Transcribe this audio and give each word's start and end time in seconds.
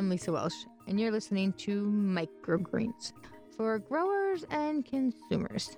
I'm 0.00 0.08
Lisa 0.08 0.32
Welsh, 0.32 0.64
and 0.88 0.98
you're 0.98 1.12
listening 1.12 1.52
to 1.58 1.84
Microgreens 1.84 3.12
for 3.54 3.78
growers 3.78 4.46
and 4.48 4.82
consumers. 4.82 5.76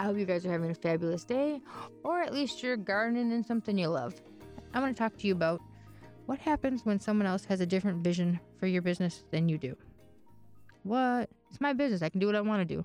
I 0.00 0.06
hope 0.06 0.18
you 0.18 0.26
guys 0.26 0.44
are 0.44 0.50
having 0.50 0.72
a 0.72 0.74
fabulous 0.74 1.22
day, 1.22 1.60
or 2.02 2.22
at 2.22 2.34
least 2.34 2.60
you're 2.60 2.76
gardening 2.76 3.30
in 3.30 3.44
something 3.44 3.78
you 3.78 3.86
love. 3.86 4.20
I 4.74 4.80
want 4.80 4.96
to 4.96 5.00
talk 5.00 5.16
to 5.16 5.28
you 5.28 5.32
about 5.32 5.60
what 6.26 6.40
happens 6.40 6.84
when 6.84 6.98
someone 6.98 7.28
else 7.28 7.44
has 7.44 7.60
a 7.60 7.66
different 7.66 8.02
vision 8.02 8.40
for 8.58 8.66
your 8.66 8.82
business 8.82 9.22
than 9.30 9.48
you 9.48 9.58
do. 9.58 9.76
What? 10.82 11.30
It's 11.50 11.60
my 11.60 11.72
business. 11.72 12.02
I 12.02 12.08
can 12.08 12.18
do 12.18 12.26
what 12.26 12.34
I 12.34 12.40
want 12.40 12.68
to 12.68 12.74
do. 12.74 12.84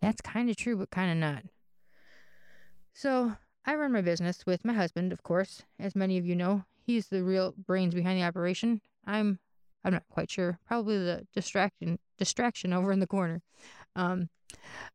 That's 0.00 0.22
kind 0.22 0.48
of 0.48 0.56
true, 0.56 0.78
but 0.78 0.88
kind 0.88 1.10
of 1.10 1.18
not. 1.18 1.42
So, 2.94 3.34
I 3.66 3.74
run 3.74 3.92
my 3.92 4.00
business 4.00 4.46
with 4.46 4.64
my 4.64 4.72
husband, 4.72 5.12
of 5.12 5.22
course. 5.22 5.64
As 5.78 5.94
many 5.94 6.16
of 6.16 6.24
you 6.24 6.34
know, 6.34 6.64
he's 6.80 7.08
the 7.08 7.22
real 7.22 7.52
brains 7.66 7.94
behind 7.94 8.18
the 8.18 8.24
operation. 8.24 8.80
I'm 9.04 9.38
I'm 9.84 9.92
not 9.92 10.04
quite 10.10 10.30
sure. 10.30 10.58
Probably 10.66 10.98
the 10.98 11.26
distraction 11.34 11.98
distraction 12.18 12.72
over 12.72 12.92
in 12.92 13.00
the 13.00 13.06
corner. 13.06 13.42
Um, 13.94 14.28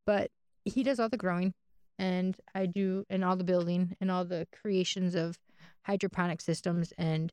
but 0.05 0.31
he 0.65 0.83
does 0.83 0.99
all 0.99 1.09
the 1.09 1.17
growing 1.17 1.53
and 1.97 2.35
I 2.55 2.65
do 2.65 3.05
and 3.09 3.23
all 3.23 3.35
the 3.35 3.43
building 3.43 3.95
and 4.01 4.09
all 4.09 4.25
the 4.25 4.47
creations 4.51 5.15
of 5.15 5.37
hydroponic 5.83 6.41
systems 6.41 6.93
and 6.97 7.31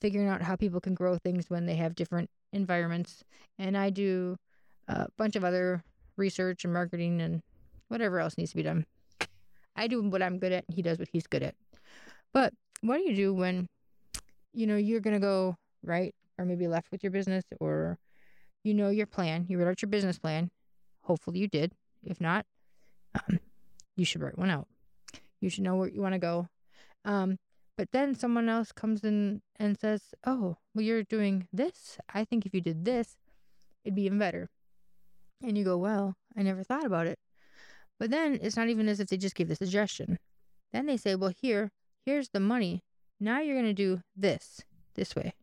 figuring 0.00 0.28
out 0.28 0.42
how 0.42 0.56
people 0.56 0.80
can 0.80 0.94
grow 0.94 1.18
things 1.18 1.50
when 1.50 1.66
they 1.66 1.76
have 1.76 1.94
different 1.94 2.30
environments. 2.52 3.24
And 3.58 3.76
I 3.76 3.90
do 3.90 4.36
a 4.88 5.08
bunch 5.16 5.36
of 5.36 5.44
other 5.44 5.82
research 6.16 6.64
and 6.64 6.72
marketing 6.72 7.20
and 7.20 7.40
whatever 7.88 8.20
else 8.20 8.36
needs 8.38 8.50
to 8.50 8.56
be 8.56 8.62
done. 8.62 8.86
I 9.76 9.88
do 9.88 10.02
what 10.02 10.22
I'm 10.22 10.38
good 10.38 10.52
at, 10.52 10.64
and 10.68 10.76
he 10.76 10.82
does 10.82 10.98
what 10.98 11.08
he's 11.12 11.26
good 11.26 11.42
at. 11.42 11.54
But 12.32 12.52
what 12.80 12.98
do 12.98 13.04
you 13.04 13.16
do 13.16 13.34
when 13.34 13.66
you 14.52 14.66
know 14.66 14.76
you're 14.76 15.00
going 15.00 15.14
to 15.14 15.20
go 15.20 15.56
right 15.82 16.14
or 16.38 16.44
maybe 16.44 16.68
left 16.68 16.90
with 16.90 17.02
your 17.02 17.12
business 17.12 17.44
or 17.60 17.98
you 18.62 18.74
know 18.74 18.90
your 18.90 19.06
plan, 19.06 19.46
you 19.48 19.58
wrote 19.58 19.68
out 19.68 19.82
your 19.82 19.90
business 19.90 20.18
plan. 20.18 20.50
Hopefully 21.02 21.38
you 21.38 21.48
did. 21.48 21.74
If 22.02 22.20
not, 22.20 22.46
um, 23.14 23.40
you 23.96 24.04
should 24.04 24.22
write 24.22 24.38
one 24.38 24.50
out. 24.50 24.66
You 25.40 25.50
should 25.50 25.64
know 25.64 25.76
where 25.76 25.88
you 25.88 26.00
want 26.00 26.14
to 26.14 26.18
go. 26.18 26.48
Um, 27.04 27.38
but 27.76 27.90
then 27.92 28.14
someone 28.14 28.48
else 28.48 28.72
comes 28.72 29.04
in 29.04 29.42
and 29.56 29.78
says, 29.78 30.14
Oh, 30.26 30.56
well, 30.74 30.84
you're 30.84 31.02
doing 31.02 31.48
this. 31.52 31.98
I 32.12 32.24
think 32.24 32.46
if 32.46 32.54
you 32.54 32.60
did 32.60 32.84
this, 32.84 33.16
it'd 33.84 33.94
be 33.94 34.04
even 34.04 34.18
better. 34.18 34.48
And 35.42 35.58
you 35.58 35.64
go, 35.64 35.76
Well, 35.76 36.16
I 36.36 36.42
never 36.42 36.62
thought 36.62 36.86
about 36.86 37.06
it. 37.06 37.18
But 37.98 38.10
then 38.10 38.38
it's 38.42 38.56
not 38.56 38.68
even 38.68 38.88
as 38.88 39.00
if 39.00 39.08
they 39.08 39.16
just 39.16 39.34
give 39.34 39.48
the 39.48 39.56
suggestion. 39.56 40.18
Then 40.72 40.86
they 40.86 40.96
say, 40.96 41.14
Well, 41.14 41.32
here, 41.36 41.72
here's 42.04 42.30
the 42.30 42.40
money. 42.40 42.82
Now 43.20 43.40
you're 43.40 43.56
going 43.56 43.66
to 43.66 43.74
do 43.74 44.02
this, 44.16 44.62
this 44.94 45.14
way. 45.14 45.34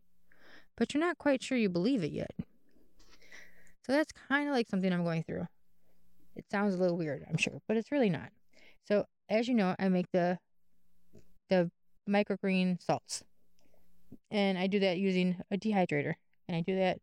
But 0.78 0.94
you're 0.94 1.04
not 1.04 1.18
quite 1.18 1.44
sure 1.44 1.58
you 1.58 1.70
believe 1.70 2.04
it 2.04 2.12
yet. 2.12 2.32
So 3.86 3.92
that's 3.92 4.12
kind 4.12 4.48
of 4.48 4.54
like 4.54 4.68
something 4.68 4.92
I'm 4.92 5.04
going 5.04 5.24
through. 5.24 5.48
It 6.36 6.46
sounds 6.50 6.76
a 6.76 6.78
little 6.78 6.98
weird, 6.98 7.26
I'm 7.30 7.38
sure, 7.38 7.62
but 7.68 7.78
it's 7.78 7.92
really 7.92 8.10
not. 8.10 8.30
So, 8.88 9.06
as 9.30 9.48
you 9.48 9.54
know, 9.54 9.76
I 9.78 9.90
make 9.90 10.12
the 10.12 10.40
the 11.50 11.70
microgreen 12.10 12.82
salts. 12.82 13.24
And 14.30 14.58
I 14.58 14.68
do 14.68 14.80
that 14.80 14.98
using 14.98 15.38
a 15.52 15.58
dehydrator. 15.58 16.14
And 16.48 16.56
I 16.56 16.62
do 16.62 16.76
that 16.78 17.00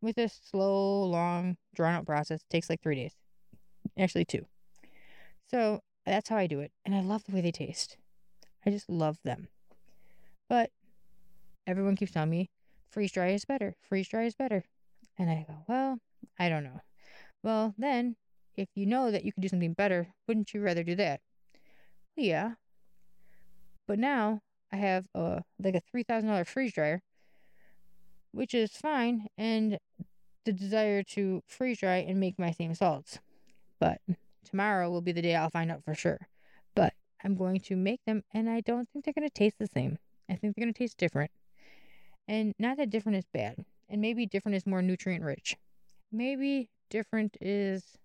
with 0.00 0.18
a 0.18 0.28
slow, 0.28 1.04
long, 1.04 1.56
drawn 1.74 1.94
out 1.94 2.06
process. 2.06 2.40
It 2.40 2.50
takes 2.50 2.70
like 2.70 2.82
3 2.82 2.94
days. 2.94 3.12
Actually 3.98 4.24
2. 4.24 4.46
So, 5.50 5.80
that's 6.06 6.28
how 6.28 6.36
I 6.36 6.46
do 6.46 6.60
it. 6.60 6.72
And 6.84 6.94
I 6.94 7.00
love 7.00 7.24
the 7.24 7.32
way 7.32 7.40
they 7.40 7.52
taste. 7.52 7.98
I 8.64 8.70
just 8.70 8.88
love 8.88 9.18
them. 9.24 9.48
But 10.48 10.70
everyone 11.66 11.96
keeps 11.96 12.12
telling 12.12 12.30
me 12.30 12.50
freeze 12.90 13.12
dry 13.12 13.28
is 13.28 13.44
better. 13.44 13.76
Freeze 13.88 14.08
dry 14.08 14.24
is 14.24 14.34
better. 14.34 14.64
And 15.18 15.30
I 15.30 15.44
go, 15.46 15.64
well, 15.68 15.98
I 16.38 16.48
don't 16.48 16.64
know. 16.64 16.80
Well, 17.42 17.74
then, 17.78 18.16
if 18.56 18.68
you 18.74 18.86
know 18.86 19.10
that 19.10 19.24
you 19.24 19.32
could 19.32 19.42
do 19.42 19.48
something 19.48 19.72
better, 19.72 20.08
wouldn't 20.26 20.52
you 20.52 20.60
rather 20.60 20.82
do 20.82 20.94
that? 20.96 21.20
Yeah. 22.16 22.52
But 23.86 23.98
now 23.98 24.40
I 24.72 24.76
have 24.76 25.06
a 25.14 25.42
like 25.58 25.74
a 25.74 25.80
three 25.80 26.02
thousand 26.02 26.28
dollar 26.28 26.44
freeze 26.44 26.72
dryer, 26.72 27.02
which 28.32 28.54
is 28.54 28.70
fine, 28.72 29.26
and 29.36 29.78
the 30.44 30.52
desire 30.52 31.02
to 31.02 31.42
freeze 31.46 31.80
dry 31.80 31.96
and 31.96 32.20
make 32.20 32.38
my 32.38 32.50
same 32.50 32.74
salts. 32.74 33.18
But 33.78 34.00
tomorrow 34.44 34.90
will 34.90 35.00
be 35.00 35.12
the 35.12 35.22
day 35.22 35.34
I'll 35.34 35.50
find 35.50 35.70
out 35.70 35.84
for 35.84 35.94
sure. 35.94 36.28
But 36.74 36.94
I'm 37.24 37.34
going 37.36 37.60
to 37.60 37.76
make 37.76 38.00
them, 38.06 38.22
and 38.32 38.48
I 38.48 38.60
don't 38.60 38.88
think 38.90 39.04
they're 39.04 39.14
going 39.14 39.28
to 39.28 39.34
taste 39.34 39.56
the 39.58 39.66
same. 39.66 39.98
I 40.28 40.34
think 40.34 40.54
they're 40.54 40.64
going 40.64 40.72
to 40.72 40.78
taste 40.78 40.98
different. 40.98 41.30
And 42.30 42.54
not 42.60 42.76
that 42.76 42.90
different 42.90 43.18
is 43.18 43.24
bad, 43.34 43.64
and 43.88 44.00
maybe 44.00 44.24
different 44.24 44.54
is 44.54 44.64
more 44.64 44.82
nutrient 44.82 45.24
rich. 45.24 45.56
Maybe 46.12 46.70
different 46.88 47.36
is 47.40 47.98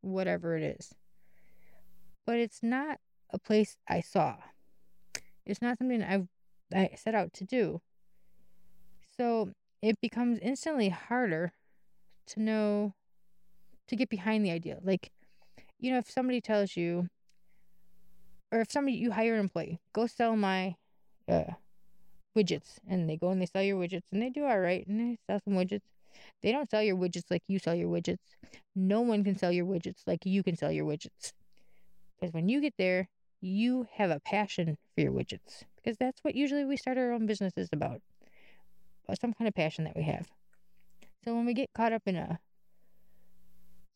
whatever 0.00 0.56
it 0.56 0.64
is. 0.64 0.92
But 2.26 2.38
it's 2.38 2.64
not 2.64 2.98
a 3.32 3.38
place 3.38 3.76
I 3.88 4.00
saw. 4.00 4.38
It's 5.46 5.62
not 5.62 5.78
something 5.78 6.02
I've 6.02 6.26
I 6.74 6.90
set 6.96 7.14
out 7.14 7.32
to 7.34 7.44
do. 7.44 7.80
So 9.16 9.50
it 9.80 10.00
becomes 10.00 10.40
instantly 10.40 10.88
harder 10.88 11.52
to 12.26 12.40
know 12.40 12.94
to 13.86 13.94
get 13.94 14.08
behind 14.08 14.44
the 14.44 14.50
idea. 14.50 14.80
Like, 14.82 15.12
you 15.78 15.92
know, 15.92 15.98
if 15.98 16.10
somebody 16.10 16.40
tells 16.40 16.76
you 16.76 17.08
or 18.50 18.62
if 18.62 18.72
somebody 18.72 18.96
you 18.96 19.12
hire 19.12 19.34
an 19.34 19.40
employee, 19.40 19.78
go 19.92 20.08
sell 20.08 20.34
my 20.34 20.74
uh, 21.28 21.52
widgets 22.36 22.78
and 22.88 23.08
they 23.08 23.16
go 23.16 23.30
and 23.30 23.40
they 23.40 23.46
sell 23.46 23.62
your 23.62 23.78
widgets 23.78 24.12
and 24.12 24.22
they 24.22 24.30
do 24.30 24.44
all 24.44 24.60
right 24.60 24.86
and 24.86 25.00
they 25.00 25.18
sell 25.26 25.40
some 25.44 25.54
widgets 25.54 25.82
they 26.42 26.52
don't 26.52 26.70
sell 26.70 26.82
your 26.82 26.96
widgets 26.96 27.30
like 27.30 27.42
you 27.48 27.58
sell 27.58 27.74
your 27.74 27.88
widgets. 27.88 28.18
No 28.74 29.00
one 29.00 29.24
can 29.24 29.36
sell 29.36 29.52
your 29.52 29.66
widgets 29.66 30.06
like 30.06 30.24
you 30.24 30.42
can 30.42 30.56
sell 30.56 30.72
your 30.72 30.86
widgets. 30.86 31.32
Because 32.18 32.32
when 32.32 32.48
you 32.48 32.60
get 32.60 32.74
there, 32.78 33.08
you 33.40 33.86
have 33.94 34.10
a 34.10 34.20
passion 34.20 34.76
for 34.94 35.00
your 35.00 35.12
widgets. 35.12 35.64
Because 35.76 35.96
that's 35.98 36.22
what 36.22 36.34
usually 36.34 36.64
we 36.64 36.76
start 36.76 36.98
our 36.98 37.12
own 37.12 37.26
businesses 37.26 37.68
about. 37.72 38.00
Uh, 39.08 39.14
some 39.14 39.32
kind 39.32 39.48
of 39.48 39.54
passion 39.54 39.84
that 39.84 39.96
we 39.96 40.02
have. 40.02 40.28
So 41.24 41.34
when 41.34 41.46
we 41.46 41.54
get 41.54 41.72
caught 41.74 41.92
up 41.92 42.02
in 42.06 42.16
a 42.16 42.38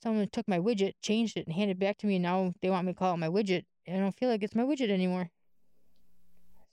someone 0.02 0.28
took 0.28 0.46
my 0.46 0.58
widget, 0.58 0.92
changed 1.00 1.38
it, 1.38 1.46
and 1.46 1.54
handed 1.54 1.78
it 1.78 1.80
back 1.80 1.96
to 1.96 2.06
me, 2.06 2.16
and 2.16 2.22
now 2.22 2.52
they 2.60 2.68
want 2.68 2.86
me 2.86 2.92
to 2.92 2.98
call 2.98 3.14
it 3.14 3.18
my 3.18 3.28
widget, 3.28 3.64
I 3.88 3.92
don't 3.92 4.14
feel 4.14 4.28
like 4.28 4.42
it's 4.42 4.54
my 4.54 4.62
widget 4.62 4.90
anymore. 4.90 5.30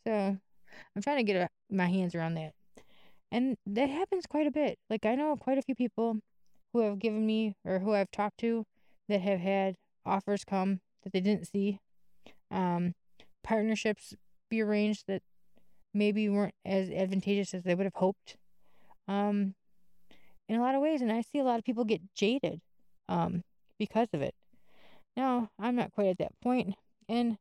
So 0.06 0.38
I'm 0.96 1.02
trying 1.02 1.18
to 1.18 1.24
get 1.24 1.36
a, 1.36 1.50
my 1.74 1.88
hands 1.88 2.16
around 2.16 2.36
that. 2.36 2.54
And 3.32 3.58
that 3.66 3.90
happens 3.90 4.26
quite 4.26 4.48
a 4.48 4.52
bit. 4.52 4.78
Like, 4.90 5.06
I 5.06 5.16
know 5.16 5.36
quite 5.36 5.58
a 5.58 5.62
few 5.62 5.76
people 5.76 6.18
who 6.74 6.80
have 6.80 7.00
given 7.00 7.26
me 7.26 7.56
or 7.66 7.80
who 7.80 7.94
I've 7.94 8.12
talked 8.12 8.40
to 8.40 8.66
that 9.08 9.22
have 9.22 9.40
had 9.40 9.76
offers 10.06 10.44
come 10.44 10.82
that 11.04 11.14
they 11.14 11.22
didn't 11.22 11.48
see, 11.48 11.80
um, 12.50 12.94
partnerships 13.44 14.14
be 14.50 14.62
arranged 14.62 15.06
that 15.08 15.22
maybe 15.94 16.30
weren't 16.30 16.56
as 16.66 16.90
advantageous 16.90 17.54
as 17.54 17.64
they 17.64 17.76
would 17.76 17.86
have 17.86 17.96
hoped. 17.96 18.38
Um, 19.08 19.56
in 20.48 20.58
a 20.58 20.62
lot 20.62 20.76
of 20.76 20.82
ways, 20.82 21.02
and 21.02 21.12
I 21.12 21.22
see 21.22 21.40
a 21.40 21.44
lot 21.44 21.60
of 21.60 21.66
people 21.66 21.86
get 21.86 22.02
jaded 22.14 22.62
um, 23.08 23.44
because 23.80 24.10
of 24.14 24.22
it. 24.22 24.36
Now, 25.16 25.50
I'm 25.60 25.76
not 25.76 25.92
quite 25.92 26.08
at 26.08 26.18
that 26.20 26.40
point, 26.42 26.76
and 27.08 27.38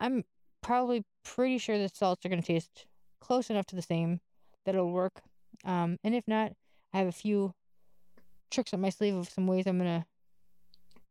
I'm 0.00 0.24
probably 0.62 1.04
pretty 1.24 1.58
sure 1.58 1.78
the 1.78 1.88
salts 1.88 2.24
are 2.24 2.28
going 2.28 2.42
to 2.42 2.46
taste 2.46 2.86
close 3.20 3.50
enough 3.50 3.66
to 3.66 3.76
the 3.76 3.82
same 3.82 4.20
that 4.64 4.74
it'll 4.74 4.92
work. 4.92 5.22
Um, 5.64 5.98
and 6.04 6.14
if 6.14 6.24
not, 6.26 6.52
I 6.92 6.98
have 6.98 7.08
a 7.08 7.12
few 7.12 7.54
tricks 8.50 8.72
up 8.72 8.80
my 8.80 8.90
sleeve 8.90 9.14
of 9.14 9.28
some 9.28 9.46
ways 9.46 9.66
I'm 9.66 9.78
gonna 9.78 10.06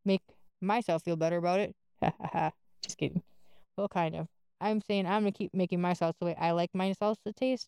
make 0.06 0.22
myself 0.62 1.04
feel 1.04 1.16
better 1.16 1.38
about 1.38 1.60
it. 1.60 1.76
Just 2.82 2.98
kidding. 2.98 3.22
Well, 3.78 3.90
kind 3.90 4.16
of. 4.16 4.28
I'm 4.62 4.82
saying 4.82 5.06
I'm 5.06 5.24
gonna 5.24 5.32
keep 5.32 5.54
making 5.54 5.82
my 5.82 5.94
sauce 5.94 6.16
the 6.20 6.26
way 6.26 6.36
I 6.40 6.52
like 6.52 6.70
my 6.74 6.94
sauce 6.94 7.18
to 7.26 7.34
taste. 7.34 7.68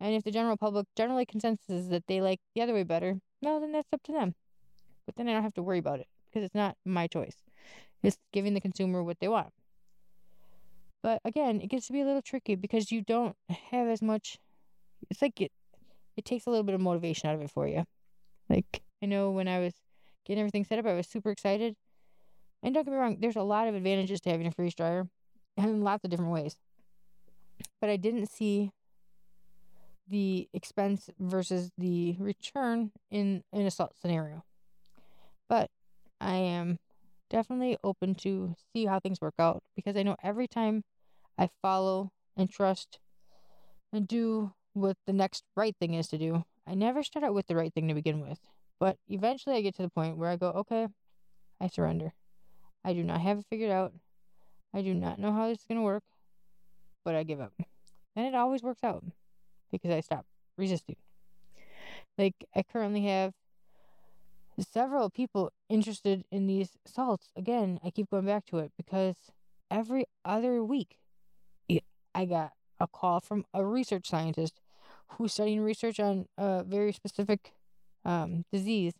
And 0.00 0.14
if 0.14 0.24
the 0.24 0.30
general 0.30 0.56
public 0.56 0.86
generally 0.96 1.24
consensus 1.24 1.68
is 1.68 1.88
that 1.88 2.06
they 2.06 2.20
like 2.20 2.40
the 2.54 2.62
other 2.62 2.74
way 2.74 2.82
better, 2.82 3.18
well, 3.40 3.60
then 3.60 3.72
that's 3.72 3.92
up 3.92 4.02
to 4.04 4.12
them. 4.12 4.34
But 5.06 5.16
then 5.16 5.28
I 5.28 5.32
don't 5.32 5.42
have 5.42 5.54
to 5.54 5.62
worry 5.62 5.78
about 5.78 6.00
it 6.00 6.06
because 6.26 6.44
it's 6.44 6.54
not 6.54 6.76
my 6.84 7.06
choice. 7.06 7.36
It's 8.02 8.18
giving 8.32 8.52
the 8.52 8.60
consumer 8.60 9.02
what 9.02 9.18
they 9.20 9.28
want. 9.28 9.52
But 11.04 11.20
again, 11.22 11.60
it 11.60 11.68
gets 11.68 11.86
to 11.88 11.92
be 11.92 12.00
a 12.00 12.04
little 12.06 12.22
tricky 12.22 12.54
because 12.54 12.90
you 12.90 13.02
don't 13.02 13.36
have 13.70 13.88
as 13.88 14.00
much 14.00 14.38
it's 15.10 15.20
like 15.20 15.38
it 15.38 15.52
it 16.16 16.24
takes 16.24 16.46
a 16.46 16.50
little 16.50 16.64
bit 16.64 16.74
of 16.74 16.80
motivation 16.80 17.28
out 17.28 17.34
of 17.34 17.42
it 17.42 17.50
for 17.50 17.68
you. 17.68 17.84
Like 18.48 18.80
I 19.02 19.06
know 19.06 19.30
when 19.30 19.46
I 19.46 19.58
was 19.60 19.74
getting 20.24 20.40
everything 20.40 20.64
set 20.64 20.78
up, 20.78 20.86
I 20.86 20.94
was 20.94 21.06
super 21.06 21.30
excited. 21.30 21.76
And 22.62 22.72
don't 22.72 22.84
get 22.84 22.90
me 22.92 22.96
wrong, 22.96 23.18
there's 23.20 23.36
a 23.36 23.42
lot 23.42 23.68
of 23.68 23.74
advantages 23.74 24.22
to 24.22 24.30
having 24.30 24.46
a 24.46 24.50
freeze 24.50 24.74
dryer 24.74 25.06
in 25.58 25.82
lots 25.82 26.04
of 26.04 26.10
different 26.10 26.32
ways. 26.32 26.56
But 27.82 27.90
I 27.90 27.98
didn't 27.98 28.30
see 28.30 28.72
the 30.08 30.48
expense 30.54 31.10
versus 31.18 31.70
the 31.76 32.16
return 32.18 32.92
in 33.10 33.42
in 33.52 33.66
a 33.66 33.70
scenario. 33.70 34.42
But 35.50 35.68
I 36.18 36.36
am 36.36 36.78
definitely 37.28 37.76
open 37.84 38.14
to 38.14 38.54
see 38.72 38.86
how 38.86 39.00
things 39.00 39.20
work 39.20 39.34
out 39.38 39.62
because 39.76 39.98
I 39.98 40.02
know 40.02 40.16
every 40.22 40.48
time 40.48 40.82
I 41.38 41.50
follow 41.62 42.12
and 42.36 42.50
trust 42.50 42.98
and 43.92 44.06
do 44.06 44.52
what 44.72 44.96
the 45.06 45.12
next 45.12 45.44
right 45.56 45.74
thing 45.78 45.94
is 45.94 46.08
to 46.08 46.18
do, 46.18 46.44
I 46.66 46.74
never 46.74 47.02
start 47.02 47.24
out 47.24 47.34
with 47.34 47.46
the 47.46 47.56
right 47.56 47.72
thing 47.72 47.88
to 47.88 47.94
begin 47.94 48.20
with. 48.20 48.38
But 48.80 48.98
eventually 49.08 49.56
I 49.56 49.60
get 49.60 49.76
to 49.76 49.82
the 49.82 49.88
point 49.88 50.16
where 50.16 50.30
I 50.30 50.36
go, 50.36 50.48
okay, 50.50 50.88
I 51.60 51.68
surrender. 51.68 52.12
I 52.84 52.92
do 52.92 53.02
not 53.02 53.20
have 53.20 53.38
it 53.38 53.46
figured 53.48 53.70
out. 53.70 53.92
I 54.74 54.82
do 54.82 54.92
not 54.94 55.18
know 55.18 55.32
how 55.32 55.48
this 55.48 55.60
is 55.60 55.64
going 55.66 55.78
to 55.78 55.84
work, 55.84 56.02
but 57.04 57.14
I 57.14 57.22
give 57.22 57.40
up. 57.40 57.52
And 58.16 58.26
it 58.26 58.34
always 58.34 58.62
works 58.62 58.82
out 58.82 59.04
because 59.70 59.90
I 59.90 60.00
stop 60.00 60.26
resisting. 60.58 60.96
Like, 62.18 62.34
I 62.54 62.62
currently 62.62 63.04
have 63.06 63.32
several 64.60 65.10
people 65.10 65.52
interested 65.68 66.24
in 66.30 66.46
these 66.46 66.70
salts. 66.84 67.28
Again, 67.36 67.80
I 67.84 67.90
keep 67.90 68.10
going 68.10 68.26
back 68.26 68.46
to 68.46 68.58
it 68.58 68.72
because 68.76 69.16
every 69.70 70.06
other 70.24 70.62
week 70.62 70.98
I 72.14 72.24
got 72.24 72.52
a 72.80 72.86
call 72.86 73.20
from 73.20 73.44
a 73.52 73.64
research 73.64 74.08
scientist 74.08 74.60
who's 75.12 75.32
studying 75.32 75.60
research 75.60 76.00
on 76.00 76.26
a 76.38 76.64
very 76.64 76.92
specific 76.92 77.52
um, 78.04 78.44
disease. 78.52 78.94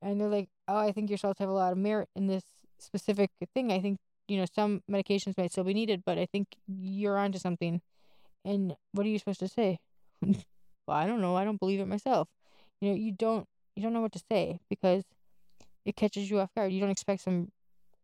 And 0.00 0.20
they're 0.20 0.28
like, 0.28 0.48
oh, 0.68 0.76
I 0.76 0.92
think 0.92 1.10
your 1.10 1.18
salts 1.18 1.40
have 1.40 1.48
a 1.48 1.52
lot 1.52 1.72
of 1.72 1.78
merit 1.78 2.08
in 2.14 2.26
this 2.26 2.44
specific 2.78 3.30
thing. 3.54 3.72
I 3.72 3.80
think, 3.80 3.98
you 4.28 4.38
know, 4.38 4.46
some 4.54 4.82
medications 4.90 5.36
might 5.36 5.50
still 5.50 5.64
be 5.64 5.74
needed, 5.74 6.02
but 6.06 6.18
I 6.18 6.26
think 6.26 6.48
you're 6.66 7.18
onto 7.18 7.38
something. 7.38 7.80
And 8.44 8.76
what 8.92 9.06
are 9.06 9.08
you 9.08 9.18
supposed 9.18 9.40
to 9.40 9.48
say? 9.48 9.78
well, 10.22 10.36
I 10.88 11.06
don't 11.06 11.20
know. 11.20 11.36
I 11.36 11.44
don't 11.44 11.58
believe 11.58 11.80
it 11.80 11.86
myself. 11.86 12.28
You 12.80 12.90
know, 12.90 12.96
you 12.96 13.12
don't 13.12 13.46
you 13.74 13.82
don't 13.82 13.92
know 13.92 14.00
what 14.00 14.12
to 14.12 14.22
say 14.30 14.58
because 14.68 15.04
it 15.84 15.96
catches 15.96 16.30
you 16.30 16.40
off 16.40 16.54
guard. 16.54 16.72
You 16.72 16.80
don't 16.80 16.90
expect 16.90 17.22
some 17.22 17.50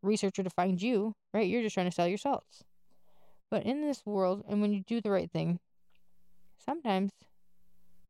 researcher 0.03 0.43
to 0.43 0.51
find 0.51 0.81
you, 0.81 1.15
right? 1.33 1.47
You're 1.47 1.63
just 1.63 1.75
trying 1.75 1.89
to 1.89 1.95
sell 1.95 2.07
your 2.07 2.19
salts. 2.19 2.63
But 3.51 3.65
in 3.65 3.83
this 3.83 4.05
world, 4.05 4.45
and 4.49 4.61
when 4.61 4.73
you 4.73 4.83
do 4.83 5.01
the 5.01 5.11
right 5.11 5.31
thing, 5.31 5.61
sometimes 6.65 7.13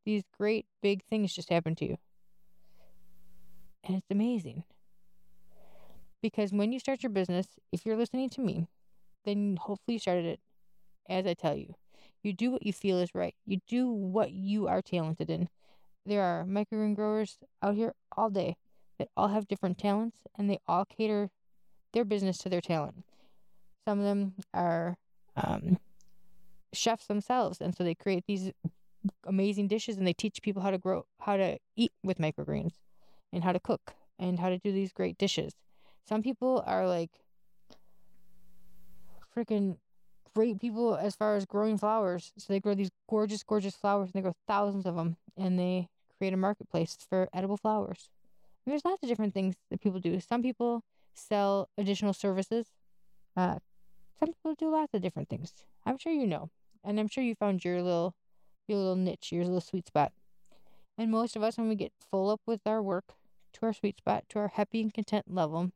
these 0.05 0.23
great 0.37 0.67
big 0.83 1.03
things 1.05 1.35
just 1.35 1.51
happen 1.51 1.75
to 1.77 1.85
you. 1.85 1.99
And 3.83 3.97
it's 3.97 4.11
amazing. 4.11 4.65
Because 6.23 6.53
when 6.53 6.73
you 6.73 6.79
start 6.79 7.03
your 7.03 7.11
business, 7.11 7.49
if 7.73 7.85
you're 7.85 7.97
listening 7.97 8.31
to 8.31 8.41
me, 8.41 8.69
then 9.25 9.59
hopefully 9.61 9.95
you 9.95 9.99
started 9.99 10.25
it 10.25 10.41
as 11.09 11.27
I 11.27 11.35
tell 11.35 11.57
you. 11.57 11.75
You 12.23 12.33
do 12.33 12.51
what 12.51 12.65
you 12.65 12.73
feel 12.73 12.99
is 12.99 13.15
right. 13.15 13.35
You 13.45 13.61
do 13.67 13.91
what 13.91 14.31
you 14.33 14.67
are 14.67 14.81
talented 14.81 15.29
in. 15.29 15.49
There 16.07 16.23
are 16.23 16.45
microgreen 16.45 16.95
growers 16.95 17.39
out 17.63 17.75
here 17.75 17.95
all 18.17 18.31
day 18.31 18.57
that 18.99 19.09
all 19.17 19.29
have 19.29 19.49
different 19.49 19.79
talents 19.79 20.19
and 20.37 20.49
they 20.49 20.59
all 20.67 20.85
cater 20.85 21.31
their 21.93 22.05
business 22.05 22.39
to 22.39 22.49
their 22.49 22.61
talent. 22.61 23.05
Some 23.87 23.99
of 23.99 24.05
them 24.05 24.35
are 24.55 24.97
um, 25.37 25.79
chefs 26.73 27.07
themselves, 27.07 27.61
and 27.61 27.75
so 27.77 27.85
they 27.85 27.95
create 27.95 28.25
these 28.27 28.53
amazing 29.27 29.69
dishes 29.69 29.97
and 29.97 30.07
they 30.07 30.13
teach 30.13 30.43
people 30.43 30.63
how 30.63 30.71
to 30.71 30.79
grow, 30.79 31.05
how 31.21 31.37
to 31.37 31.59
eat 31.77 31.93
with 32.03 32.19
microgreens 32.19 32.75
and 33.33 33.45
how 33.45 33.53
to 33.53 33.61
cook 33.61 33.95
and 34.19 34.39
how 34.39 34.49
to 34.49 34.59
do 34.59 34.73
these 34.73 34.93
great 34.93 35.19
dishes. 35.19 35.55
Some 36.09 36.23
people 36.23 36.63
are 36.67 36.87
like 36.87 37.11
freaking 39.37 39.77
great 40.35 40.61
people 40.61 40.97
as 40.97 41.15
far 41.15 41.37
as 41.37 41.45
growing 41.45 41.79
flowers. 41.79 42.33
So 42.37 42.53
they 42.53 42.61
grow 42.61 42.75
these 42.75 42.91
gorgeous, 43.09 43.43
gorgeous 43.43 43.75
flowers 43.75 44.07
and 44.09 44.15
they 44.15 44.23
grow 44.23 44.35
thousands 44.47 44.87
of 44.87 44.97
them 44.97 45.17
and 45.37 45.59
they 45.59 45.89
create 46.19 46.35
a 46.35 46.37
marketplace 46.37 46.97
for 47.09 47.29
edible 47.33 47.57
flowers. 47.57 48.11
And 48.65 48.73
there's 48.73 48.85
lots 48.85 49.03
of 49.03 49.09
different 49.09 49.35
things 49.35 49.57
that 49.71 49.81
people 49.81 50.01
do. 50.01 50.19
Some 50.21 50.43
people 50.43 50.83
sell 51.15 51.69
additional 51.77 52.13
services. 52.13 52.67
Uh, 53.37 53.59
some 54.25 54.33
people 54.33 54.55
do 54.55 54.71
lots 54.71 54.95
of 54.95 55.03
different 55.03 55.29
things. 55.29 55.53
I'm 55.85 55.99
sure 55.99 56.13
you 56.13 56.27
know. 56.27 56.49
And 56.83 56.99
I'm 56.99 57.09
sure 57.09 57.23
you 57.23 57.35
found 57.35 57.65
your 57.65 57.83
little 57.83 58.15
your 58.67 58.79
little 58.79 58.97
niche, 58.97 59.33
your 59.33 59.45
little 59.45 59.61
sweet 59.61 59.87
spot. 59.87 60.13
And 60.97 61.11
most 61.11 61.37
of 61.37 61.43
us 61.43 61.59
when 61.59 61.69
we 61.69 61.75
get 61.75 61.93
full 62.11 62.31
up 62.31 62.41
with 62.47 62.61
our 62.67 62.83
work, 62.83 63.05
to 63.55 63.67
our 63.67 63.73
sweet 63.75 63.99
spot, 63.99 64.25
to 64.31 64.39
our 64.39 64.49
happy 64.49 64.81
and 64.81 64.93
content 64.93 65.27
level, 65.29 65.71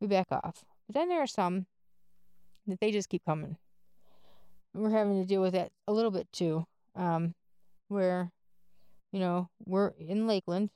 we 0.00 0.08
back 0.08 0.26
off. 0.32 0.64
But 0.86 0.94
then 0.94 1.08
there 1.08 1.22
are 1.22 1.28
some 1.28 1.66
that 2.66 2.80
they 2.80 2.90
just 2.90 3.08
keep 3.08 3.24
coming. 3.24 3.56
we're 4.74 4.90
having 4.90 5.20
to 5.22 5.28
deal 5.28 5.42
with 5.42 5.52
that 5.52 5.70
a 5.86 5.92
little 5.92 6.10
bit 6.10 6.26
too. 6.32 6.66
Um, 6.96 7.34
where, 7.88 8.32
you 9.12 9.20
know, 9.20 9.48
we're 9.64 9.92
in 9.98 10.26
Lakeland 10.26 10.70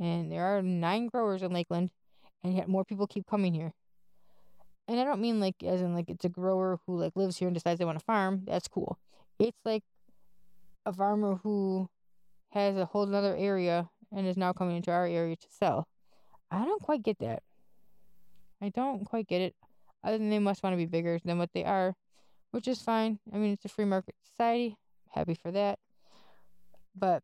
and 0.00 0.32
there 0.32 0.44
are 0.44 0.62
nine 0.62 1.06
growers 1.06 1.42
in 1.42 1.52
Lakeland 1.52 1.90
and 2.42 2.56
yet 2.56 2.68
more 2.68 2.84
people 2.84 3.06
keep 3.06 3.26
coming 3.28 3.54
here. 3.54 3.72
And 4.86 5.00
I 5.00 5.04
don't 5.04 5.20
mean 5.20 5.40
like 5.40 5.62
as 5.64 5.80
in 5.80 5.94
like 5.94 6.10
it's 6.10 6.24
a 6.24 6.28
grower 6.28 6.78
who 6.86 6.98
like 6.98 7.16
lives 7.16 7.38
here 7.38 7.48
and 7.48 7.54
decides 7.54 7.78
they 7.78 7.84
want 7.84 7.98
to 7.98 8.04
farm. 8.04 8.42
That's 8.46 8.68
cool. 8.68 8.98
It's 9.38 9.58
like 9.64 9.82
a 10.84 10.92
farmer 10.92 11.36
who 11.42 11.88
has 12.50 12.76
a 12.76 12.84
whole 12.84 13.12
other 13.14 13.36
area 13.36 13.88
and 14.12 14.26
is 14.26 14.36
now 14.36 14.52
coming 14.52 14.76
into 14.76 14.90
our 14.90 15.06
area 15.06 15.36
to 15.36 15.46
sell. 15.50 15.88
I 16.50 16.64
don't 16.64 16.82
quite 16.82 17.02
get 17.02 17.18
that. 17.20 17.42
I 18.62 18.68
don't 18.68 19.04
quite 19.04 19.26
get 19.26 19.40
it. 19.40 19.54
Other 20.04 20.18
than 20.18 20.30
they 20.30 20.38
must 20.38 20.62
want 20.62 20.74
to 20.74 20.78
be 20.78 20.86
bigger 20.86 21.18
than 21.24 21.38
what 21.38 21.50
they 21.54 21.64
are, 21.64 21.96
which 22.50 22.68
is 22.68 22.80
fine. 22.80 23.18
I 23.32 23.38
mean, 23.38 23.52
it's 23.52 23.64
a 23.64 23.68
free 23.68 23.86
market 23.86 24.14
society. 24.24 24.76
Happy 25.10 25.34
for 25.34 25.50
that. 25.50 25.78
But 26.94 27.22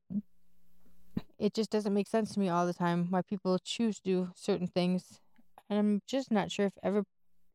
it 1.39 1.55
just 1.55 1.71
doesn't 1.71 1.95
make 1.95 2.09
sense 2.09 2.33
to 2.35 2.41
me 2.41 2.49
all 2.49 2.67
the 2.67 2.75
time 2.75 3.07
why 3.11 3.23
people 3.23 3.59
choose 3.59 3.97
to 3.97 4.03
do 4.03 4.31
certain 4.35 4.67
things. 4.67 5.21
And 5.69 5.79
I'm 5.79 6.03
just 6.07 6.31
not 6.31 6.51
sure 6.51 6.67
if 6.67 6.73
ever 6.83 7.05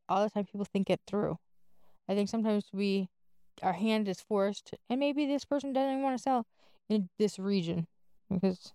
all 0.08 0.22
the 0.22 0.30
time 0.30 0.44
people 0.44 0.64
think 0.64 0.90
it 0.90 1.00
through. 1.06 1.38
I 2.08 2.14
think 2.14 2.28
sometimes 2.28 2.66
we 2.72 3.08
our 3.62 3.72
hand 3.72 4.06
is 4.06 4.20
forced 4.20 4.74
and 4.90 5.00
maybe 5.00 5.24
this 5.26 5.44
person 5.46 5.72
doesn't 5.72 6.02
want 6.02 6.16
to 6.16 6.22
sell 6.22 6.46
in 6.90 7.08
this 7.18 7.38
region 7.38 7.86
because 8.30 8.74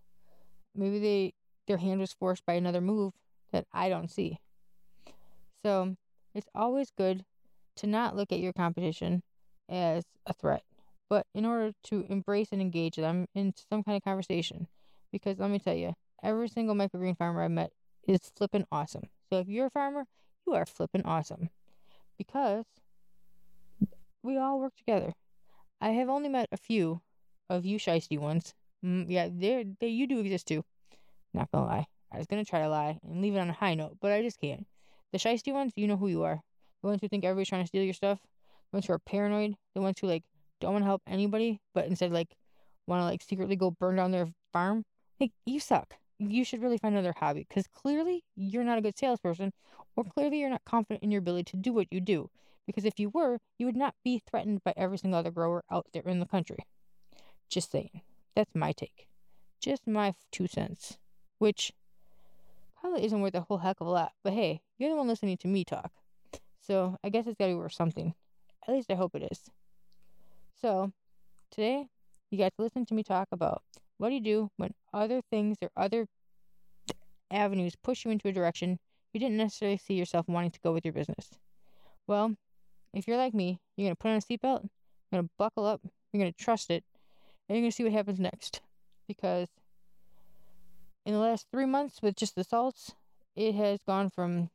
maybe 0.76 1.00
they 1.00 1.34
their 1.68 1.78
hand 1.78 2.00
was 2.00 2.14
forced 2.14 2.46
by 2.46 2.54
another 2.54 2.82
move 2.82 3.14
that 3.52 3.66
I 3.72 3.90
don't 3.90 4.10
see. 4.10 4.40
So 5.64 5.96
it's 6.34 6.50
always 6.56 6.92
good 6.98 7.26
to 7.78 7.88
not 7.88 8.16
look 8.16 8.32
at 8.32 8.40
your 8.40 8.54
competition 8.54 9.24
as 9.70 10.04
a 10.26 10.34
threat, 10.34 10.64
but 11.10 11.28
in 11.34 11.46
order 11.46 11.72
to 11.84 12.06
embrace 12.10 12.50
and 12.52 12.62
engage 12.62 12.96
them 12.96 13.28
in 13.36 13.54
some 13.70 13.84
kind 13.84 13.98
of 13.98 14.04
conversation. 14.04 14.68
Because 15.12 15.40
let 15.40 15.52
me 15.52 15.60
tell 15.60 15.76
you, 15.76 15.94
every 16.24 16.48
single 16.48 16.76
microgreen 16.76 17.18
farmer 17.18 17.44
I 17.44 17.48
met 17.48 17.72
is 18.08 18.20
flipping 18.36 18.66
awesome. 18.72 19.04
So 19.30 19.40
if 19.40 19.48
you're 19.48 19.68
a 19.68 19.72
farmer, 19.72 20.06
you 20.46 20.54
are 20.54 20.66
flipping 20.66 21.06
awesome. 21.06 21.50
Because 22.18 22.66
we 24.24 24.38
all 24.38 24.60
work 24.60 24.76
together. 24.76 25.14
I 25.80 25.90
have 25.90 26.10
only 26.10 26.30
met 26.30 26.50
a 26.52 26.58
few 26.58 27.02
of 27.50 27.66
you 27.66 27.78
shisty 27.80 28.20
ones. 28.20 28.54
Mm, 28.86 29.06
yeah, 29.10 29.30
they 29.32 29.66
they 29.80 29.88
you 29.88 30.08
do 30.08 30.20
exist 30.20 30.48
too. 30.48 30.64
Not 31.34 31.52
gonna 31.52 31.66
lie. 31.66 31.86
I 32.12 32.18
was 32.18 32.28
gonna 32.28 32.46
try 32.46 32.60
to 32.60 32.70
lie 32.70 33.00
and 33.04 33.22
leave 33.22 33.36
it 33.36 33.40
on 33.40 33.50
a 33.50 33.54
high 33.54 33.74
note, 33.74 33.98
but 34.02 34.12
I 34.12 34.22
just 34.22 34.40
can't. 34.40 34.66
The 35.12 35.18
shisty 35.18 35.54
ones, 35.54 35.74
you 35.76 35.88
know 35.88 35.98
who 35.98 36.08
you 36.08 36.24
are. 36.24 36.42
The 36.82 36.88
ones 36.88 37.02
who 37.02 37.08
think 37.08 37.24
everybody's 37.24 37.50
trying 37.50 37.64
to 37.64 37.68
steal 37.68 37.84
your 37.84 37.94
stuff. 37.94 38.20
The 38.72 38.78
ones 38.78 38.86
who 38.86 38.94
are 38.94 39.00
paranoid. 39.00 39.56
The 39.76 39.82
ones 39.82 40.00
who 40.00 40.08
like 40.08 40.24
don't 40.60 40.74
want 40.74 40.84
to 40.84 40.88
help 40.88 41.02
anybody, 41.08 41.60
but 41.74 41.88
instead 41.88 42.12
like 42.12 42.36
want 42.88 43.02
to 43.02 43.06
like 43.06 43.22
secretly 43.22 43.56
go 43.56 43.72
burn 43.72 43.96
down 43.96 44.12
their 44.12 44.28
farm. 44.54 44.86
Like 45.20 45.32
you 45.46 45.60
suck. 45.60 45.96
You 46.30 46.44
should 46.46 46.62
really 46.62 46.78
find 46.78 46.94
another 46.94 47.16
hobby 47.18 47.48
because 47.50 47.66
clearly 47.68 48.24
you're 48.36 48.64
not 48.64 48.78
a 48.78 48.82
good 48.82 48.98
salesperson, 48.98 49.54
or 49.96 50.04
clearly 50.04 50.40
you're 50.40 50.52
not 50.52 50.64
confident 50.66 51.02
in 51.02 51.10
your 51.10 51.20
ability 51.20 51.52
to 51.52 51.58
do 51.58 51.74
what 51.74 51.88
you 51.90 52.00
do. 52.00 52.30
Because 52.68 52.86
if 52.86 53.00
you 53.00 53.10
were, 53.10 53.40
you 53.58 53.66
would 53.66 53.76
not 53.76 53.96
be 54.04 54.22
threatened 54.30 54.64
by 54.64 54.74
every 54.78 55.00
single 55.00 55.20
other 55.20 55.32
grower 55.32 55.64
out 55.72 55.88
there 55.94 56.04
in 56.04 56.20
the 56.20 56.28
country. 56.28 56.60
Just 57.50 57.72
saying. 57.72 58.02
That's 58.36 58.54
my 58.54 58.72
take. 58.72 59.08
Just 59.60 59.88
my 59.88 60.14
two 60.32 60.46
cents. 60.46 61.00
Which 61.40 61.74
probably 62.80 63.04
isn't 63.04 63.20
worth 63.20 63.34
a 63.34 63.42
whole 63.42 63.58
heck 63.58 63.82
of 63.82 63.88
a 63.88 63.90
lot. 63.90 64.12
But 64.24 64.34
hey, 64.34 64.62
you're 64.78 64.92
the 64.92 64.96
one 64.96 65.08
listening 65.08 65.38
to 65.38 65.48
me 65.48 65.66
talk. 65.66 65.92
So 66.60 66.98
I 67.04 67.10
guess 67.10 67.26
it's 67.26 67.38
got 67.38 67.48
to 67.48 67.54
be 67.54 67.56
worth 67.56 67.74
something. 67.74 68.14
At 68.68 68.76
least 68.76 68.92
I 68.92 68.96
hope 68.96 69.16
it 69.16 69.28
is. 69.32 69.50
So 70.62 70.92
today, 71.50 71.88
you 72.30 72.38
got 72.38 72.56
to 72.56 72.62
listen 72.62 72.86
to 72.86 72.94
me 72.94 73.02
talk 73.02 73.30
about 73.32 73.64
what 74.02 74.10
do 74.10 74.16
you 74.16 74.22
do 74.22 74.50
when 74.58 74.74
other 74.94 75.22
things 75.30 75.58
or 75.62 75.70
other 75.78 76.08
avenues 77.32 77.76
push 77.84 78.04
you 78.04 78.12
into 78.12 78.28
a 78.28 78.32
direction 78.32 78.80
you 79.14 79.20
didn't 79.20 79.38
necessarily 79.38 79.78
see 79.78 79.94
yourself 79.94 80.28
wanting 80.28 80.52
to 80.52 80.60
go 80.62 80.72
with 80.72 80.86
your 80.86 80.94
business. 80.94 81.30
Well, 82.08 82.36
if 82.94 83.08
you're 83.08 83.18
like 83.18 83.34
me, 83.34 83.60
you're 83.76 83.86
going 83.86 83.96
to 83.96 84.00
put 84.00 84.10
on 84.10 84.18
a 84.18 84.22
seatbelt, 84.22 84.64
you're 84.64 85.20
going 85.20 85.24
to 85.24 85.30
buckle 85.38 85.66
up, 85.66 85.82
you're 86.12 86.22
going 86.22 86.32
to 86.32 86.44
trust 86.44 86.70
it, 86.70 86.84
and 87.48 87.58
you're 87.58 87.64
going 87.64 87.72
to 87.72 87.76
see 87.76 87.84
what 87.84 87.94
happens 87.94 88.20
next. 88.20 88.62
Because 89.08 89.50
in 91.06 91.14
the 91.14 91.20
last 91.20 91.48
three 91.52 91.66
months 91.66 92.02
with 92.02 92.16
just 92.16 92.36
the 92.36 92.44
salts, 92.44 92.94
it 93.36 93.56
has 93.56 93.80
gone 93.86 94.10
from 94.10 94.50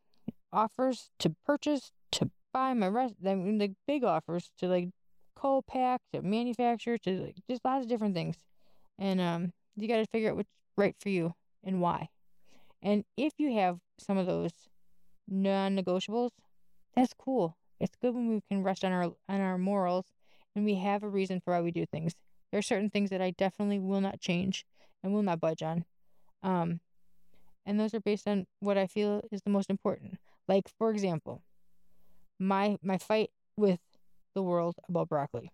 offers 0.53 1.11
to 1.19 1.35
purchase 1.45 1.93
to 2.12 2.31
buy 2.53 2.73
my 2.73 2.88
rest, 2.88 3.15
I 3.26 3.35
mean, 3.35 3.59
the 3.59 3.75
big 3.87 4.05
offers 4.05 4.50
to 4.59 4.69
like 4.69 4.88
co-pack 5.35 6.00
to 6.15 6.23
manufacture 6.23 6.97
to 6.97 7.11
like 7.11 7.37
just 7.50 7.65
lots 7.65 7.85
of 7.85 7.91
different 7.91 8.15
things. 8.15 8.37
And 8.99 9.21
um, 9.21 9.53
you 9.76 9.88
got 9.88 9.99
to 9.99 10.07
figure 10.07 10.31
out 10.31 10.37
what's 10.37 10.50
right 10.76 10.95
for 10.99 11.09
you 11.09 11.35
and 11.65 11.81
why. 11.81 12.09
And 12.83 13.05
if 13.17 13.35
you 13.38 13.55
have 13.55 13.79
some 13.99 14.19
of 14.19 14.26
those 14.26 14.53
non-negotiables, 15.29 16.31
that's 16.95 17.12
cool. 17.19 17.57
It's 17.81 17.97
good 18.00 18.15
when 18.15 18.29
we 18.29 18.43
can 18.49 18.62
rest 18.62 18.85
on 18.85 18.93
our 18.93 19.12
on 19.29 19.41
our 19.41 19.59
morals 19.59 20.07
and 20.55 20.65
we 20.65 20.76
have 20.76 21.03
a 21.03 21.09
reason 21.09 21.41
for 21.41 21.53
why 21.53 21.61
we 21.61 21.71
do 21.71 21.85
things. 21.85 22.15
There 22.50 22.59
are 22.59 22.62
certain 22.62 22.91
things 22.91 23.11
that 23.11 23.21
I 23.21 23.33
definitely 23.33 23.79
will 23.79 24.00
not 24.00 24.21
change 24.21 24.65
and 25.03 25.12
will 25.12 25.23
not 25.23 25.41
budge 25.41 25.62
on. 25.62 25.85
Um, 26.43 26.81
and 27.67 27.79
those 27.79 27.93
are 27.93 28.00
based 28.00 28.26
on 28.26 28.47
what 28.61 28.79
I 28.79 28.87
feel 28.87 29.23
is 29.31 29.43
the 29.43 29.50
most 29.50 29.69
important. 29.69 30.19
Like, 30.49 30.69
for 30.79 30.91
example, 30.91 31.43
my 32.38 32.79
my 32.83 32.99
fight 32.99 33.31
with 33.57 33.81
the 34.35 34.43
world 34.43 34.76
about 34.88 35.09
broccoli. 35.09 35.50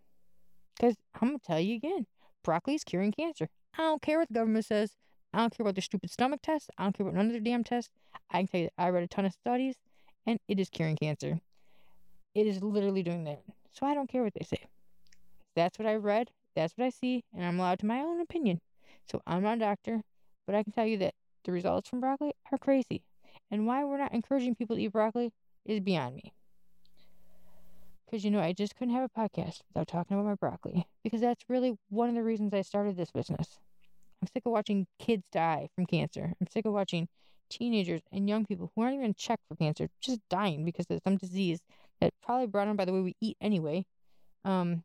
Because 0.76 0.96
I'm 1.20 1.28
gonna 1.28 1.38
tell 1.38 1.60
you 1.60 1.76
again, 1.76 2.06
broccoli 2.42 2.74
is 2.74 2.84
curing 2.84 3.12
cancer. 3.12 3.48
I 3.78 3.82
don't 3.82 4.02
care 4.02 4.18
what 4.18 4.28
the 4.28 4.34
government 4.34 4.64
says. 4.64 4.96
I 5.32 5.38
don't 5.38 5.56
care 5.56 5.64
about 5.64 5.74
their 5.74 5.82
stupid 5.82 6.10
stomach 6.10 6.40
test. 6.42 6.70
I 6.76 6.84
don't 6.84 6.96
care 6.96 7.06
about 7.06 7.16
none 7.16 7.26
of 7.26 7.32
their 7.32 7.40
damn 7.40 7.64
tests. 7.64 7.90
I 8.30 8.38
can 8.38 8.46
tell 8.48 8.60
you 8.60 8.68
I 8.76 8.88
read 8.90 9.04
a 9.04 9.08
ton 9.08 9.24
of 9.24 9.32
studies, 9.32 9.76
and 10.26 10.38
it 10.48 10.60
is 10.60 10.68
curing 10.68 10.96
cancer. 10.96 11.40
It 12.34 12.46
is 12.46 12.62
literally 12.62 13.02
doing 13.02 13.24
that. 13.24 13.42
So 13.72 13.86
I 13.86 13.94
don't 13.94 14.08
care 14.08 14.22
what 14.22 14.34
they 14.34 14.44
say. 14.44 14.66
That's 15.56 15.78
what 15.78 15.88
I 15.88 15.94
read. 15.94 16.30
That's 16.54 16.74
what 16.76 16.86
I 16.86 16.90
see, 16.90 17.24
and 17.34 17.44
I'm 17.44 17.58
allowed 17.58 17.78
to 17.80 17.86
my 17.86 18.00
own 18.00 18.20
opinion. 18.20 18.60
So 19.10 19.22
I'm 19.26 19.42
not 19.42 19.56
a 19.56 19.60
doctor, 19.60 20.02
but 20.46 20.54
I 20.54 20.62
can 20.62 20.72
tell 20.72 20.86
you 20.86 20.98
that 20.98 21.14
the 21.44 21.52
results 21.52 21.88
from 21.88 22.00
broccoli 22.00 22.32
are 22.50 22.58
crazy. 22.58 23.02
And 23.50 23.66
why 23.66 23.84
we're 23.84 23.98
not 23.98 24.14
encouraging 24.14 24.54
people 24.54 24.76
to 24.76 24.82
eat 24.82 24.92
broccoli 24.92 25.32
is 25.64 25.80
beyond 25.80 26.16
me. 26.16 26.32
Because, 28.12 28.26
you 28.26 28.30
know, 28.30 28.40
I 28.40 28.52
just 28.52 28.76
couldn't 28.76 28.92
have 28.92 29.08
a 29.10 29.18
podcast 29.18 29.62
without 29.70 29.88
talking 29.88 30.14
about 30.14 30.26
my 30.26 30.34
broccoli. 30.34 30.86
Because 31.02 31.22
that's 31.22 31.42
really 31.48 31.78
one 31.88 32.10
of 32.10 32.14
the 32.14 32.22
reasons 32.22 32.52
I 32.52 32.60
started 32.60 32.94
this 32.94 33.10
business. 33.10 33.58
I'm 34.20 34.28
sick 34.28 34.42
of 34.44 34.52
watching 34.52 34.86
kids 34.98 35.24
die 35.32 35.70
from 35.74 35.86
cancer. 35.86 36.34
I'm 36.38 36.46
sick 36.46 36.66
of 36.66 36.74
watching 36.74 37.08
teenagers 37.48 38.02
and 38.12 38.28
young 38.28 38.44
people 38.44 38.70
who 38.76 38.82
aren't 38.82 38.96
even 38.96 39.14
checked 39.14 39.42
for 39.48 39.56
cancer, 39.56 39.88
just 40.02 40.20
dying 40.28 40.66
because 40.66 40.84
of 40.90 41.00
some 41.02 41.16
disease 41.16 41.60
that's 42.00 42.14
probably 42.22 42.46
brought 42.48 42.68
on 42.68 42.76
by 42.76 42.84
the 42.84 42.92
way 42.92 43.00
we 43.00 43.16
eat 43.22 43.38
anyway. 43.40 43.86
Um, 44.44 44.84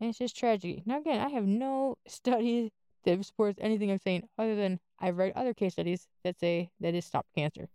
and 0.00 0.10
it's 0.10 0.18
just 0.18 0.36
tragedy. 0.36 0.84
Now, 0.86 0.98
again, 0.98 1.20
I 1.20 1.30
have 1.30 1.44
no 1.44 1.96
studies 2.06 2.70
that 3.04 3.24
supports 3.24 3.58
anything 3.60 3.90
I'm 3.90 3.98
saying 3.98 4.28
other 4.38 4.54
than 4.54 4.78
I've 5.00 5.18
read 5.18 5.32
other 5.34 5.52
case 5.52 5.72
studies 5.72 6.06
that 6.22 6.38
say 6.38 6.70
that 6.78 6.94
it 6.94 7.02
stopped 7.02 7.34
cancer. 7.34 7.68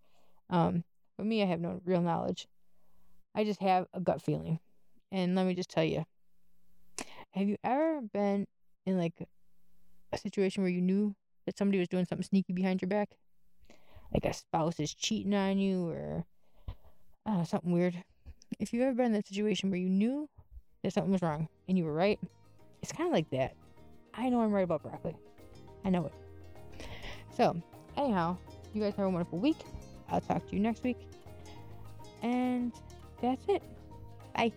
Um, 0.50 0.86
but 1.18 1.26
me, 1.26 1.44
I 1.44 1.46
have 1.46 1.60
no 1.60 1.82
real 1.84 2.02
knowledge. 2.02 2.48
I 3.40 3.46
just 3.46 3.62
have 3.62 3.88
a 3.94 4.02
gut 4.02 4.22
feeling. 4.22 4.60
And 5.14 5.34
let 5.34 5.46
me 5.46 5.56
just 5.56 5.70
tell 5.70 5.84
you 5.86 6.06
have 7.32 7.48
you 7.48 7.56
ever 7.64 8.02
been 8.02 8.46
in 8.86 8.98
like 8.98 9.14
a 10.12 10.18
situation 10.18 10.62
where 10.62 10.72
you 10.72 10.82
knew 10.82 11.16
that 11.46 11.58
somebody 11.58 11.80
was 11.80 11.88
doing 11.88 12.04
something 12.04 12.26
sneaky 12.26 12.52
behind 12.52 12.82
your 12.82 12.90
back? 12.90 13.12
Like 14.14 14.26
a 14.26 14.34
spouse 14.34 14.78
is 14.82 14.94
cheating 14.94 15.34
on 15.34 15.58
you 15.58 15.88
or 15.88 16.26
something 17.46 17.72
weird. 17.72 18.04
If 18.60 18.74
you've 18.74 18.84
ever 18.84 18.94
been 18.94 19.06
in 19.06 19.14
that 19.14 19.28
situation 19.28 19.70
where 19.70 19.80
you 19.80 19.88
knew 19.88 20.28
that 20.84 20.92
something 20.92 21.14
was 21.14 21.22
wrong 21.22 21.48
and 21.70 21.78
you 21.78 21.86
were 21.86 21.94
right, 21.94 22.20
it's 22.82 22.92
kind 22.92 23.08
of 23.08 23.14
like 23.14 23.30
that. 23.30 23.56
I 24.14 24.28
know 24.28 24.42
I'm 24.42 24.52
right 24.52 24.66
about 24.66 24.84
broccoli. 24.84 25.16
I 25.86 25.92
know 25.92 26.08
it. 26.08 26.14
So, 27.38 27.56
anyhow, 27.96 28.36
you 28.74 28.82
guys 28.82 28.96
have 28.96 29.06
a 29.06 29.10
wonderful 29.10 29.40
week. 29.40 29.60
I'll 30.10 30.20
talk 30.20 30.46
to 30.50 30.56
you 30.56 30.60
next 30.60 30.84
week. 30.84 30.98
And 32.22 32.74
that's 33.22 33.48
it. 33.48 33.62
Bye. 34.36 34.52